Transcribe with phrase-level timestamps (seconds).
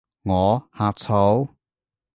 [0.23, 0.67] 我？
[0.71, 1.49] 呷醋？